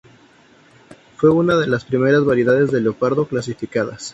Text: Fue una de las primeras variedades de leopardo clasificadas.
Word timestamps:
Fue 1.17 1.29
una 1.29 1.55
de 1.57 1.67
las 1.67 1.85
primeras 1.85 2.25
variedades 2.25 2.71
de 2.71 2.81
leopardo 2.81 3.27
clasificadas. 3.27 4.09